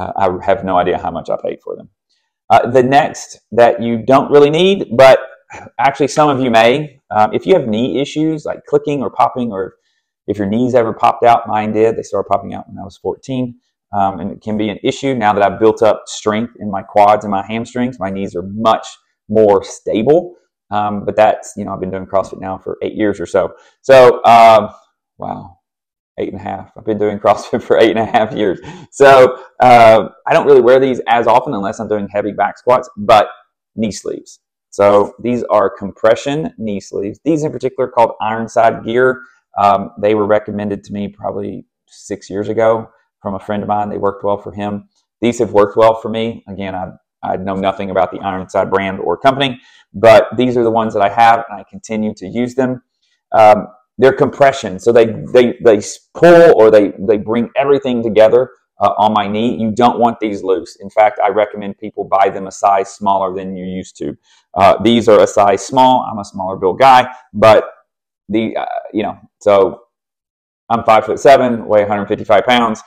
Uh, 0.00 0.12
I 0.16 0.44
have 0.44 0.64
no 0.64 0.78
idea 0.78 0.98
how 0.98 1.10
much 1.10 1.28
I 1.30 1.36
paid 1.42 1.60
for 1.62 1.76
them. 1.76 1.90
Uh, 2.48 2.70
the 2.70 2.82
next 2.82 3.40
that 3.52 3.82
you 3.82 4.04
don't 4.04 4.30
really 4.30 4.50
need, 4.50 4.96
but 4.96 5.20
actually 5.78 6.08
some 6.08 6.28
of 6.28 6.40
you 6.40 6.50
may, 6.50 7.00
um, 7.10 7.32
if 7.32 7.46
you 7.46 7.54
have 7.54 7.68
knee 7.68 8.00
issues 8.00 8.44
like 8.44 8.64
clicking 8.66 9.02
or 9.02 9.10
popping, 9.10 9.52
or 9.52 9.74
if 10.26 10.38
your 10.38 10.46
knees 10.46 10.74
ever 10.74 10.92
popped 10.92 11.24
out, 11.24 11.46
mine 11.46 11.72
did. 11.72 11.96
They 11.96 12.02
started 12.02 12.28
popping 12.28 12.54
out 12.54 12.68
when 12.68 12.78
I 12.78 12.84
was 12.84 12.96
14 12.96 13.54
um, 13.92 14.20
and 14.20 14.30
it 14.32 14.40
can 14.40 14.56
be 14.56 14.68
an 14.68 14.78
issue 14.82 15.14
now 15.14 15.32
that 15.32 15.42
I've 15.42 15.58
built 15.58 15.82
up 15.82 16.04
strength 16.06 16.54
in 16.58 16.70
my 16.70 16.82
quads 16.82 17.24
and 17.24 17.30
my 17.30 17.44
hamstrings. 17.44 17.98
My 17.98 18.10
knees 18.10 18.36
are 18.36 18.42
much 18.42 18.86
more 19.28 19.64
stable. 19.64 20.36
Um, 20.70 21.04
but 21.04 21.16
that's, 21.16 21.54
you 21.56 21.64
know, 21.64 21.72
I've 21.72 21.80
been 21.80 21.90
doing 21.90 22.06
CrossFit 22.06 22.40
now 22.40 22.56
for 22.56 22.78
eight 22.82 22.94
years 22.94 23.18
or 23.18 23.26
so. 23.26 23.54
So, 23.82 24.22
um, 24.24 24.70
wow, 25.18 25.58
eight 26.20 26.32
and 26.32 26.40
a 26.40 26.44
half. 26.44 26.70
I've 26.76 26.84
been 26.84 26.98
doing 26.98 27.18
CrossFit 27.24 27.62
for 27.62 27.78
eight 27.78 27.96
and 27.96 27.98
a 27.98 28.06
half 28.06 28.32
years. 28.32 28.60
So, 28.90 29.42
uh, 29.60 30.08
I 30.26 30.32
don't 30.32 30.46
really 30.46 30.60
wear 30.60 30.78
these 30.78 31.00
as 31.08 31.26
often 31.26 31.54
unless 31.54 31.80
I'm 31.80 31.88
doing 31.88 32.08
heavy 32.08 32.32
back 32.32 32.58
squats, 32.58 32.88
but 32.96 33.28
knee 33.76 33.92
sleeves. 33.92 34.40
So, 34.70 35.14
these 35.22 35.42
are 35.44 35.70
compression 35.70 36.52
knee 36.58 36.80
sleeves. 36.80 37.18
These 37.24 37.42
in 37.44 37.52
particular 37.52 37.88
called 37.88 38.12
Ironside 38.20 38.84
Gear. 38.84 39.22
Um, 39.58 39.90
they 40.00 40.14
were 40.14 40.26
recommended 40.26 40.84
to 40.84 40.92
me 40.92 41.08
probably 41.08 41.66
six 41.88 42.30
years 42.30 42.48
ago 42.48 42.88
from 43.20 43.34
a 43.34 43.40
friend 43.40 43.62
of 43.62 43.68
mine. 43.68 43.88
They 43.88 43.98
worked 43.98 44.24
well 44.24 44.38
for 44.38 44.52
him. 44.52 44.88
These 45.20 45.38
have 45.40 45.52
worked 45.52 45.76
well 45.76 45.94
for 46.00 46.08
me. 46.08 46.44
Again, 46.48 46.74
I, 46.74 46.92
I 47.22 47.36
know 47.36 47.54
nothing 47.54 47.90
about 47.90 48.10
the 48.10 48.20
Ironside 48.20 48.70
brand 48.70 49.00
or 49.00 49.16
company, 49.16 49.60
but 49.92 50.28
these 50.36 50.56
are 50.56 50.64
the 50.64 50.70
ones 50.70 50.94
that 50.94 51.02
I 51.02 51.08
have, 51.08 51.44
and 51.48 51.60
I 51.60 51.64
continue 51.68 52.14
to 52.14 52.26
use 52.26 52.54
them. 52.54 52.82
Um, 53.32 53.66
they're 54.00 54.14
compression, 54.14 54.78
so 54.78 54.92
they 54.92 55.06
they 55.32 55.58
they 55.62 55.82
pull 56.14 56.54
or 56.58 56.70
they 56.70 56.94
they 56.98 57.18
bring 57.18 57.50
everything 57.54 58.02
together 58.02 58.50
uh, 58.80 58.94
on 58.96 59.12
my 59.12 59.28
knee. 59.28 59.56
You 59.60 59.72
don't 59.72 59.98
want 59.98 60.18
these 60.20 60.42
loose. 60.42 60.76
In 60.76 60.88
fact, 60.88 61.20
I 61.22 61.28
recommend 61.28 61.76
people 61.76 62.04
buy 62.04 62.30
them 62.30 62.46
a 62.46 62.50
size 62.50 62.94
smaller 62.94 63.34
than 63.34 63.54
you 63.54 63.66
used 63.66 63.98
to. 63.98 64.16
Uh, 64.54 64.82
these 64.82 65.06
are 65.06 65.20
a 65.20 65.26
size 65.26 65.64
small. 65.66 66.06
I'm 66.10 66.18
a 66.18 66.24
smaller 66.24 66.56
build 66.56 66.78
guy, 66.78 67.12
but 67.34 67.64
the 68.30 68.56
uh, 68.56 68.64
you 68.94 69.02
know 69.02 69.18
so 69.40 69.82
I'm 70.70 70.82
five 70.84 71.04
foot 71.04 71.20
seven, 71.20 71.66
weigh 71.66 71.80
155 71.80 72.44
pounds. 72.46 72.82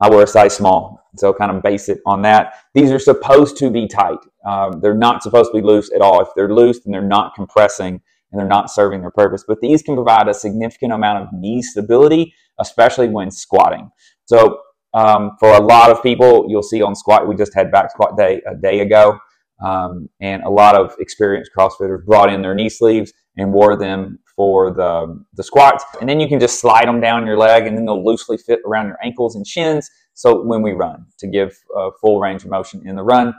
I 0.00 0.10
wear 0.10 0.24
a 0.24 0.26
size 0.26 0.54
small, 0.54 1.00
so 1.16 1.32
kind 1.32 1.50
of 1.50 1.62
base 1.62 1.88
it 1.88 2.00
on 2.04 2.20
that. 2.22 2.54
These 2.74 2.90
are 2.90 2.98
supposed 2.98 3.56
to 3.58 3.70
be 3.70 3.88
tight. 3.88 4.18
Um, 4.44 4.80
they're 4.80 4.94
not 4.94 5.22
supposed 5.22 5.52
to 5.52 5.58
be 5.60 5.66
loose 5.66 5.90
at 5.94 6.02
all. 6.02 6.20
If 6.20 6.28
they're 6.36 6.52
loose, 6.52 6.80
then 6.80 6.92
they're 6.92 7.02
not 7.02 7.34
compressing, 7.34 8.02
and 8.30 8.40
they're 8.40 8.48
not 8.48 8.70
serving 8.70 9.00
their 9.00 9.10
purpose. 9.10 9.44
But 9.46 9.60
these 9.60 9.82
can 9.82 9.94
provide 9.94 10.28
a 10.28 10.34
significant 10.34 10.92
amount 10.92 11.22
of 11.22 11.28
knee 11.32 11.62
stability, 11.62 12.34
especially 12.58 13.08
when 13.08 13.30
squatting. 13.30 13.90
So 14.24 14.60
um, 14.94 15.32
for 15.38 15.50
a 15.50 15.60
lot 15.60 15.90
of 15.90 16.02
people, 16.02 16.46
you'll 16.48 16.62
see 16.62 16.82
on 16.82 16.94
squat, 16.94 17.28
we 17.28 17.36
just 17.36 17.54
had 17.54 17.70
back 17.70 17.90
squat 17.90 18.16
day 18.16 18.40
a 18.46 18.54
day 18.54 18.80
ago. 18.80 19.18
Um, 19.64 20.08
and 20.20 20.42
a 20.42 20.48
lot 20.48 20.74
of 20.74 20.94
experienced 20.98 21.50
CrossFitters 21.56 22.04
brought 22.06 22.32
in 22.32 22.40
their 22.40 22.54
knee 22.54 22.70
sleeves 22.70 23.12
and 23.36 23.52
wore 23.52 23.76
them 23.76 24.18
for 24.34 24.72
the, 24.72 25.22
the 25.34 25.42
squats. 25.42 25.84
And 26.00 26.08
then 26.08 26.18
you 26.18 26.28
can 26.28 26.40
just 26.40 26.60
slide 26.60 26.88
them 26.88 27.00
down 27.00 27.26
your 27.26 27.36
leg 27.36 27.66
and 27.66 27.76
then 27.76 27.84
they'll 27.84 28.04
loosely 28.04 28.38
fit 28.38 28.60
around 28.66 28.86
your 28.86 28.96
ankles 29.04 29.36
and 29.36 29.46
shins. 29.46 29.90
So 30.14 30.42
when 30.42 30.62
we 30.62 30.72
run, 30.72 31.06
to 31.18 31.26
give 31.26 31.58
full 32.00 32.20
range 32.20 32.44
of 32.44 32.50
motion 32.50 32.86
in 32.86 32.96
the 32.96 33.02
run, 33.02 33.34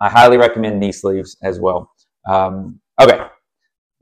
I 0.00 0.10
highly 0.10 0.36
recommend 0.36 0.80
knee 0.80 0.92
sleeves 0.92 1.36
as 1.42 1.60
well. 1.60 1.90
Um, 2.28 2.80
okay, 3.00 3.26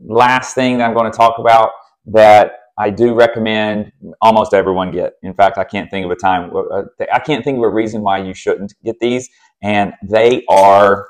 last 0.06 0.54
thing 0.54 0.78
that 0.78 0.84
I'm 0.88 0.94
going 0.94 1.10
to 1.10 1.16
talk 1.16 1.38
about 1.38 1.70
that 2.06 2.52
I 2.78 2.90
do 2.90 3.14
recommend 3.14 3.92
almost 4.20 4.54
everyone 4.54 4.90
get. 4.90 5.14
In 5.22 5.34
fact, 5.34 5.58
I 5.58 5.64
can't 5.64 5.90
think 5.90 6.04
of 6.04 6.10
a 6.10 6.16
time, 6.16 6.50
uh, 6.56 6.82
I 7.12 7.18
can't 7.20 7.44
think 7.44 7.58
of 7.58 7.64
a 7.64 7.70
reason 7.70 8.02
why 8.02 8.18
you 8.18 8.34
shouldn't 8.34 8.74
get 8.84 8.98
these. 9.00 9.28
And 9.62 9.92
they 10.02 10.44
are, 10.48 11.06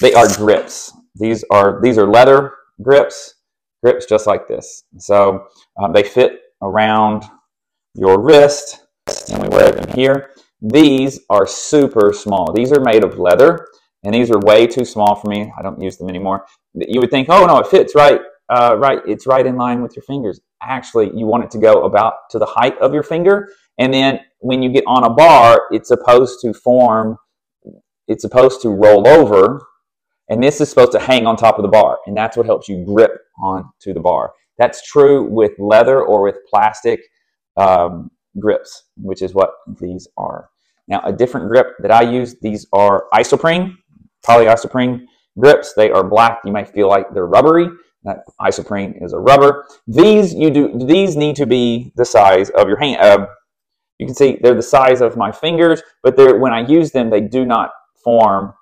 they 0.00 0.14
are 0.14 0.28
grips. 0.36 0.92
These 1.16 1.44
are 1.50 1.80
these 1.82 1.98
are 1.98 2.06
leather 2.06 2.52
grips, 2.82 3.34
grips 3.82 4.06
just 4.06 4.26
like 4.26 4.48
this. 4.48 4.84
So 4.98 5.46
um, 5.80 5.92
they 5.92 6.02
fit 6.02 6.40
around 6.62 7.24
your 7.94 8.20
wrist, 8.20 8.80
and 9.32 9.42
we 9.42 9.48
wear 9.48 9.70
them 9.70 9.90
here. 9.94 10.30
These 10.60 11.20
are 11.30 11.46
super 11.46 12.12
small. 12.12 12.52
These 12.52 12.72
are 12.72 12.80
made 12.80 13.04
of 13.04 13.18
leather, 13.18 13.66
and 14.02 14.14
these 14.14 14.30
are 14.30 14.40
way 14.40 14.66
too 14.66 14.84
small 14.84 15.14
for 15.14 15.28
me. 15.28 15.52
I 15.58 15.62
don't 15.62 15.80
use 15.80 15.96
them 15.98 16.08
anymore. 16.08 16.46
You 16.74 17.00
would 17.00 17.10
think, 17.10 17.28
oh 17.30 17.46
no, 17.46 17.58
it 17.58 17.66
fits 17.68 17.94
right 17.94 18.20
uh, 18.48 18.76
right, 18.78 19.00
it's 19.06 19.26
right 19.26 19.46
in 19.46 19.56
line 19.56 19.82
with 19.82 19.96
your 19.96 20.02
fingers. 20.02 20.40
Actually, 20.62 21.10
you 21.14 21.26
want 21.26 21.44
it 21.44 21.50
to 21.52 21.58
go 21.58 21.84
about 21.84 22.14
to 22.30 22.38
the 22.38 22.46
height 22.46 22.76
of 22.78 22.92
your 22.92 23.02
finger. 23.02 23.48
And 23.78 23.92
then 23.92 24.20
when 24.40 24.62
you 24.62 24.70
get 24.70 24.84
on 24.86 25.04
a 25.04 25.10
bar, 25.10 25.62
it's 25.70 25.88
supposed 25.88 26.40
to 26.42 26.52
form, 26.52 27.16
it's 28.06 28.22
supposed 28.22 28.60
to 28.62 28.68
roll 28.68 29.08
over. 29.08 29.66
And 30.28 30.42
this 30.42 30.60
is 30.60 30.68
supposed 30.68 30.92
to 30.92 31.00
hang 31.00 31.26
on 31.26 31.36
top 31.36 31.58
of 31.58 31.62
the 31.62 31.68
bar. 31.68 31.98
And 32.06 32.16
that's 32.16 32.36
what 32.36 32.46
helps 32.46 32.68
you 32.68 32.84
grip 32.84 33.12
onto 33.42 33.92
the 33.92 34.00
bar. 34.00 34.32
That's 34.58 34.86
true 34.86 35.24
with 35.24 35.52
leather 35.58 36.02
or 36.02 36.22
with 36.22 36.36
plastic 36.48 37.00
um, 37.56 38.10
grips, 38.38 38.84
which 38.96 39.22
is 39.22 39.34
what 39.34 39.54
these 39.80 40.06
are. 40.16 40.48
Now, 40.86 41.00
a 41.04 41.12
different 41.12 41.48
grip 41.48 41.74
that 41.80 41.90
I 41.90 42.02
use, 42.02 42.36
these 42.40 42.66
are 42.72 43.06
isoprene, 43.12 43.74
polyisoprene 44.24 45.06
grips. 45.38 45.74
They 45.74 45.90
are 45.90 46.04
black. 46.04 46.40
You 46.44 46.52
might 46.52 46.68
feel 46.68 46.88
like 46.88 47.12
they're 47.12 47.26
rubbery. 47.26 47.68
That 48.04 48.24
isoprene 48.40 49.02
is 49.02 49.12
a 49.12 49.18
rubber. 49.18 49.66
These 49.86 50.34
you 50.34 50.50
do. 50.50 50.78
These 50.86 51.16
need 51.16 51.36
to 51.36 51.46
be 51.46 51.92
the 51.96 52.04
size 52.04 52.50
of 52.50 52.68
your 52.68 52.78
hand. 52.78 53.00
Uh, 53.00 53.26
you 53.98 54.06
can 54.06 54.14
see 54.14 54.38
they're 54.42 54.54
the 54.54 54.62
size 54.62 55.00
of 55.00 55.16
my 55.16 55.30
fingers, 55.32 55.82
but 56.02 56.16
they're, 56.16 56.36
when 56.38 56.52
I 56.52 56.66
use 56.66 56.90
them, 56.90 57.10
they 57.10 57.20
do 57.20 57.44
not 57.44 57.70
form 58.02 58.52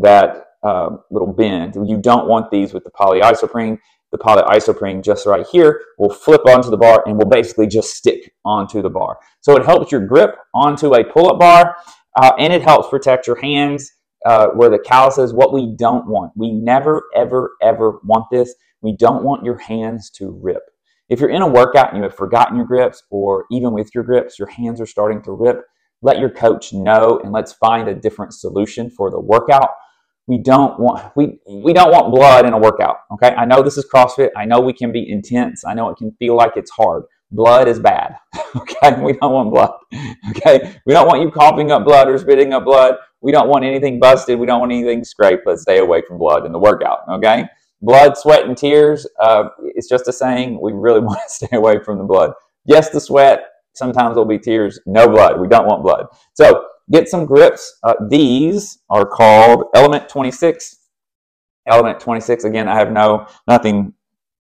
that 0.00 0.46
uh, 0.62 0.96
little 1.10 1.32
bend. 1.32 1.76
You 1.88 1.96
don't 1.96 2.26
want 2.26 2.50
these 2.50 2.74
with 2.74 2.84
the 2.84 2.90
polyisoprene. 2.90 3.78
The 4.12 4.18
polyisoprene 4.18 5.02
just 5.02 5.26
right 5.26 5.46
here 5.46 5.80
will 5.98 6.10
flip 6.10 6.42
onto 6.46 6.70
the 6.70 6.76
bar 6.76 7.02
and 7.06 7.16
will 7.16 7.28
basically 7.28 7.66
just 7.66 7.94
stick 7.94 8.32
onto 8.44 8.82
the 8.82 8.90
bar. 8.90 9.18
So 9.40 9.56
it 9.56 9.64
helps 9.64 9.90
your 9.90 10.06
grip 10.06 10.36
onto 10.52 10.94
a 10.94 11.04
pull-up 11.04 11.38
bar, 11.38 11.76
uh, 12.20 12.32
and 12.38 12.52
it 12.52 12.62
helps 12.62 12.88
protect 12.88 13.26
your 13.26 13.40
hands 13.40 13.90
uh, 14.24 14.48
where 14.48 14.70
the 14.70 14.78
calluses. 14.78 15.32
What 15.32 15.52
we 15.52 15.74
don't 15.76 16.06
want, 16.06 16.32
we 16.36 16.52
never, 16.52 17.04
ever, 17.14 17.52
ever 17.62 18.00
want 18.04 18.26
this. 18.30 18.54
We 18.82 18.96
don't 18.96 19.24
want 19.24 19.44
your 19.44 19.58
hands 19.58 20.10
to 20.16 20.30
rip. 20.42 20.62
If 21.08 21.20
you're 21.20 21.30
in 21.30 21.42
a 21.42 21.48
workout 21.48 21.90
and 21.90 21.98
you 21.98 22.02
have 22.04 22.16
forgotten 22.16 22.56
your 22.56 22.66
grips, 22.66 23.02
or 23.10 23.44
even 23.50 23.72
with 23.72 23.94
your 23.94 24.04
grips, 24.04 24.38
your 24.38 24.48
hands 24.48 24.80
are 24.80 24.86
starting 24.86 25.22
to 25.22 25.32
rip, 25.32 25.62
let 26.02 26.18
your 26.18 26.30
coach 26.30 26.72
know 26.72 27.20
and 27.22 27.32
let's 27.32 27.52
find 27.54 27.88
a 27.88 27.94
different 27.94 28.32
solution 28.34 28.90
for 28.90 29.10
the 29.10 29.20
workout. 29.20 29.70
We 30.26 30.38
don't 30.38 30.78
want 30.80 31.14
we 31.16 31.38
we 31.46 31.74
don't 31.74 31.90
want 31.90 32.14
blood 32.14 32.46
in 32.46 32.54
a 32.54 32.58
workout. 32.58 32.96
Okay, 33.12 33.34
I 33.36 33.44
know 33.44 33.62
this 33.62 33.76
is 33.76 33.86
CrossFit. 33.92 34.30
I 34.36 34.46
know 34.46 34.60
we 34.60 34.72
can 34.72 34.90
be 34.92 35.10
intense. 35.10 35.64
I 35.66 35.74
know 35.74 35.90
it 35.90 35.98
can 35.98 36.12
feel 36.18 36.34
like 36.34 36.52
it's 36.56 36.70
hard. 36.70 37.04
Blood 37.30 37.68
is 37.68 37.80
bad. 37.80 38.16
Okay, 38.56 39.02
we 39.02 39.14
don't 39.14 39.32
want 39.32 39.50
blood. 39.50 39.72
Okay, 40.30 40.76
we 40.86 40.92
don't 40.92 41.08
want 41.08 41.20
you 41.20 41.30
coughing 41.30 41.72
up 41.72 41.84
blood 41.84 42.08
or 42.08 42.16
spitting 42.18 42.52
up 42.52 42.64
blood. 42.64 42.94
We 43.24 43.32
don't 43.32 43.48
want 43.48 43.64
anything 43.64 43.98
busted. 43.98 44.38
We 44.38 44.46
don't 44.46 44.60
want 44.60 44.70
anything 44.70 45.02
scraped. 45.02 45.46
Let's 45.46 45.62
stay 45.62 45.78
away 45.78 46.02
from 46.06 46.18
blood 46.18 46.46
in 46.46 46.52
the 46.52 46.58
workout. 46.60 47.00
Okay 47.08 47.48
blood, 47.84 48.16
sweat, 48.16 48.46
and 48.46 48.56
tears. 48.56 49.06
Uh, 49.20 49.50
it's 49.60 49.88
just 49.88 50.08
a 50.08 50.12
saying. 50.12 50.58
We 50.60 50.72
really 50.72 51.00
want 51.08 51.20
to 51.26 51.32
stay 51.46 51.56
away 51.56 51.78
from 51.84 51.98
the 51.98 52.04
blood. 52.04 52.32
Yes, 52.64 52.90
the 52.90 53.00
sweat. 53.00 53.44
Sometimes 53.74 54.14
there'll 54.14 54.24
be 54.24 54.38
tears. 54.38 54.80
No 54.86 55.08
blood. 55.08 55.40
We 55.40 55.48
don't 55.48 55.66
want 55.66 55.82
blood. 55.82 56.06
So 56.34 56.66
get 56.90 57.08
some 57.08 57.26
grips. 57.26 57.78
Uh, 57.82 57.94
these 58.08 58.78
are 58.88 59.04
called 59.04 59.64
Element 59.74 60.08
26. 60.08 60.78
Element 61.66 62.00
26. 62.00 62.44
Again, 62.44 62.68
I 62.68 62.76
have 62.76 62.92
no 62.92 63.26
nothing 63.48 63.94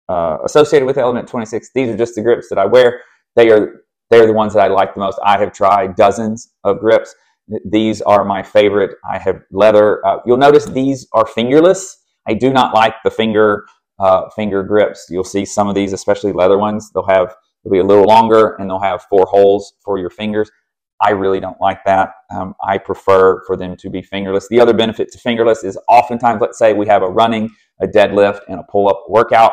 uh, 0.08 0.38
associated 0.44 0.86
with 0.86 0.98
Element 0.98 1.28
26. 1.28 1.70
These 1.74 1.88
are 1.90 1.96
just 1.96 2.14
the 2.14 2.22
grips 2.22 2.48
that 2.48 2.58
I 2.58 2.64
wear. 2.64 3.02
They 3.36 3.50
are 3.50 3.82
they're 4.10 4.26
the 4.26 4.32
ones 4.32 4.54
that 4.54 4.62
I 4.62 4.68
like 4.68 4.94
the 4.94 5.00
most. 5.00 5.18
I 5.22 5.38
have 5.38 5.52
tried 5.52 5.94
dozens 5.94 6.50
of 6.64 6.80
grips. 6.80 7.14
These 7.64 8.02
are 8.02 8.24
my 8.24 8.42
favorite. 8.42 8.96
I 9.08 9.18
have 9.18 9.42
leather. 9.50 10.04
Uh, 10.06 10.18
you'll 10.26 10.36
notice 10.36 10.66
these 10.66 11.06
are 11.12 11.26
fingerless. 11.26 11.98
I 12.26 12.34
do 12.34 12.52
not 12.52 12.74
like 12.74 12.94
the 13.04 13.10
finger 13.10 13.64
uh, 13.98 14.28
finger 14.30 14.62
grips. 14.62 15.06
You'll 15.10 15.24
see 15.24 15.44
some 15.44 15.68
of 15.68 15.74
these, 15.74 15.92
especially 15.92 16.32
leather 16.32 16.58
ones. 16.58 16.90
They'll 16.92 17.06
have 17.06 17.34
they'll 17.64 17.72
be 17.72 17.78
a 17.78 17.84
little 17.84 18.04
longer 18.04 18.54
and 18.56 18.68
they'll 18.70 18.78
have 18.78 19.02
four 19.04 19.26
holes 19.26 19.74
for 19.84 19.98
your 19.98 20.10
fingers. 20.10 20.50
I 21.00 21.10
really 21.10 21.40
don't 21.40 21.60
like 21.60 21.84
that. 21.84 22.10
Um, 22.30 22.54
I 22.66 22.78
prefer 22.78 23.42
for 23.46 23.56
them 23.56 23.76
to 23.76 23.90
be 23.90 24.02
fingerless. 24.02 24.48
The 24.48 24.60
other 24.60 24.72
benefit 24.72 25.12
to 25.12 25.18
fingerless 25.18 25.62
is 25.62 25.78
oftentimes, 25.88 26.40
let's 26.40 26.58
say 26.58 26.72
we 26.72 26.86
have 26.88 27.02
a 27.02 27.08
running, 27.08 27.50
a 27.80 27.86
deadlift, 27.86 28.40
and 28.48 28.58
a 28.58 28.64
pull 28.64 28.88
up 28.88 29.04
workout. 29.08 29.52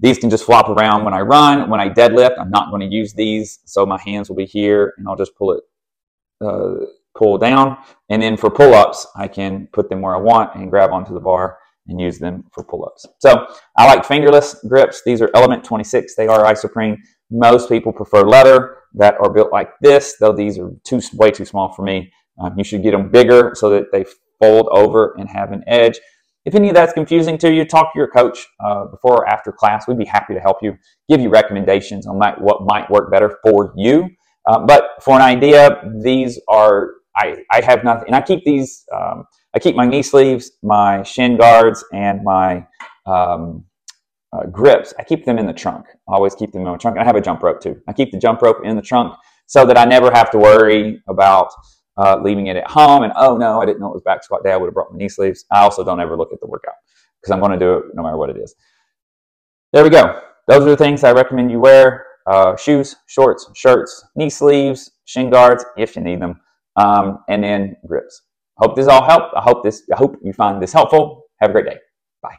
These 0.00 0.18
can 0.18 0.30
just 0.30 0.44
flop 0.44 0.68
around 0.68 1.04
when 1.04 1.14
I 1.14 1.20
run. 1.20 1.70
When 1.70 1.78
I 1.78 1.88
deadlift, 1.88 2.38
I'm 2.40 2.50
not 2.50 2.70
going 2.70 2.80
to 2.80 2.92
use 2.92 3.12
these, 3.12 3.60
so 3.66 3.86
my 3.86 4.00
hands 4.00 4.28
will 4.28 4.36
be 4.36 4.46
here, 4.46 4.94
and 4.96 5.06
I'll 5.06 5.16
just 5.16 5.36
pull 5.36 5.52
it, 5.52 5.62
uh, 6.40 6.86
pull 7.16 7.38
down. 7.38 7.78
And 8.08 8.22
then 8.22 8.36
for 8.36 8.50
pull 8.50 8.74
ups, 8.74 9.06
I 9.16 9.28
can 9.28 9.68
put 9.72 9.88
them 9.88 10.00
where 10.00 10.14
I 10.14 10.18
want 10.18 10.54
and 10.54 10.70
grab 10.70 10.90
onto 10.90 11.14
the 11.14 11.20
bar 11.20 11.58
and 11.90 12.00
use 12.00 12.18
them 12.18 12.44
for 12.52 12.64
pull-ups. 12.64 13.06
So 13.18 13.46
I 13.76 13.86
like 13.86 14.04
fingerless 14.04 14.56
grips. 14.68 15.02
These 15.04 15.20
are 15.20 15.30
Element 15.34 15.64
26. 15.64 16.14
They 16.14 16.28
are 16.28 16.44
isoprene. 16.44 16.96
Most 17.30 17.68
people 17.68 17.92
prefer 17.92 18.22
leather 18.22 18.76
that 18.94 19.16
are 19.20 19.30
built 19.30 19.52
like 19.52 19.70
this, 19.80 20.16
though 20.20 20.32
these 20.32 20.58
are 20.58 20.70
too 20.84 21.00
way 21.14 21.30
too 21.30 21.44
small 21.44 21.72
for 21.72 21.82
me. 21.82 22.12
Um, 22.40 22.54
you 22.56 22.64
should 22.64 22.82
get 22.82 22.92
them 22.92 23.10
bigger 23.10 23.52
so 23.54 23.70
that 23.70 23.92
they 23.92 24.04
fold 24.40 24.68
over 24.72 25.14
and 25.18 25.28
have 25.28 25.52
an 25.52 25.62
edge. 25.66 26.00
If 26.46 26.54
any 26.54 26.68
of 26.70 26.74
that's 26.74 26.94
confusing 26.94 27.36
to 27.38 27.52
you, 27.52 27.66
talk 27.66 27.92
to 27.92 27.98
your 27.98 28.08
coach 28.08 28.46
uh, 28.64 28.86
before 28.86 29.18
or 29.18 29.28
after 29.28 29.52
class. 29.52 29.86
We'd 29.86 29.98
be 29.98 30.06
happy 30.06 30.32
to 30.32 30.40
help 30.40 30.58
you, 30.62 30.76
give 31.08 31.20
you 31.20 31.28
recommendations 31.28 32.06
on 32.06 32.18
what 32.18 32.62
might 32.62 32.90
work 32.90 33.10
better 33.10 33.38
for 33.42 33.74
you. 33.76 34.08
Uh, 34.46 34.64
but 34.64 34.90
for 35.02 35.14
an 35.16 35.22
idea, 35.22 35.82
these 36.02 36.40
are 36.48 36.92
I, 37.16 37.44
I 37.50 37.60
have 37.62 37.84
nothing, 37.84 38.06
and 38.08 38.16
I 38.16 38.22
keep 38.22 38.44
these. 38.44 38.84
Um, 38.94 39.24
I 39.54 39.58
keep 39.58 39.74
my 39.74 39.86
knee 39.86 40.02
sleeves, 40.02 40.52
my 40.62 41.02
shin 41.02 41.36
guards, 41.36 41.84
and 41.92 42.22
my 42.22 42.66
um, 43.06 43.64
uh, 44.32 44.46
grips. 44.46 44.94
I 44.98 45.04
keep 45.04 45.24
them 45.24 45.38
in 45.38 45.46
the 45.46 45.52
trunk. 45.52 45.86
I 46.08 46.14
always 46.14 46.34
keep 46.34 46.52
them 46.52 46.64
in 46.64 46.72
the 46.72 46.78
trunk. 46.78 46.96
And 46.96 47.02
I 47.02 47.06
have 47.06 47.16
a 47.16 47.20
jump 47.20 47.42
rope 47.42 47.60
too. 47.60 47.80
I 47.88 47.92
keep 47.92 48.12
the 48.12 48.18
jump 48.18 48.42
rope 48.42 48.58
in 48.64 48.76
the 48.76 48.82
trunk 48.82 49.14
so 49.46 49.66
that 49.66 49.76
I 49.76 49.84
never 49.84 50.10
have 50.12 50.30
to 50.30 50.38
worry 50.38 51.02
about 51.08 51.50
uh, 51.96 52.20
leaving 52.22 52.46
it 52.46 52.56
at 52.56 52.70
home. 52.70 53.02
And 53.02 53.12
oh 53.16 53.36
no, 53.36 53.60
I 53.60 53.66
didn't 53.66 53.80
know 53.80 53.88
it 53.88 53.94
was 53.94 54.02
back 54.02 54.22
squat 54.22 54.44
day. 54.44 54.52
I 54.52 54.56
would 54.56 54.66
have 54.66 54.74
brought 54.74 54.92
my 54.92 54.98
knee 54.98 55.08
sleeves. 55.08 55.44
I 55.50 55.60
also 55.60 55.84
don't 55.84 56.00
ever 56.00 56.16
look 56.16 56.32
at 56.32 56.40
the 56.40 56.46
workout 56.46 56.74
because 57.20 57.32
I'm 57.32 57.40
going 57.40 57.52
to 57.52 57.58
do 57.58 57.78
it 57.78 57.84
no 57.94 58.02
matter 58.02 58.16
what 58.16 58.30
it 58.30 58.36
is. 58.36 58.54
There 59.72 59.84
we 59.84 59.90
go. 59.90 60.20
Those 60.46 60.62
are 60.62 60.70
the 60.70 60.76
things 60.76 61.04
I 61.04 61.12
recommend 61.12 61.50
you 61.50 61.60
wear: 61.60 62.06
uh, 62.26 62.56
shoes, 62.56 62.96
shorts, 63.06 63.48
shirts, 63.54 64.04
knee 64.16 64.30
sleeves, 64.30 64.92
shin 65.04 65.30
guards 65.30 65.64
if 65.76 65.96
you 65.96 66.02
need 66.02 66.20
them, 66.20 66.40
um, 66.76 67.24
and 67.28 67.42
then 67.44 67.76
grips. 67.86 68.22
Hope 68.58 68.76
this 68.76 68.86
all 68.86 69.04
helped. 69.04 69.34
I 69.34 69.40
hope 69.40 69.64
this. 69.64 69.82
I 69.92 69.96
hope 69.96 70.16
you 70.22 70.32
find 70.32 70.62
this 70.62 70.72
helpful. 70.72 71.24
Have 71.40 71.50
a 71.50 71.52
great 71.52 71.66
day. 71.66 71.78
Bye. 72.22 72.36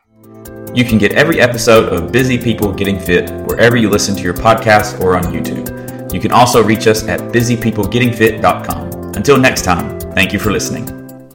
You 0.74 0.86
can 0.86 0.98
get 0.98 1.14
every 1.14 1.42
episode 1.42 1.92
of 1.92 2.12
Busy 2.12 2.38
People 2.38 2.72
Getting 2.72 3.00
Fit 3.00 3.30
wherever 3.48 3.76
you 3.76 3.90
listen 3.90 4.16
to 4.16 4.22
your 4.22 4.36
podcast 4.36 5.02
or 5.02 5.18
on 5.18 5.24
YouTube. 5.24 6.14
You 6.14 6.20
can 6.20 6.32
also 6.32 6.64
reach 6.64 6.88
us 6.88 7.08
at 7.08 7.20
busypeoplegettingfit.com. 7.32 9.16
Until 9.16 9.38
next 9.38 9.64
time, 9.64 10.00
thank 10.14 10.34
you 10.34 10.40
for 10.40 10.52
listening. 10.52 11.01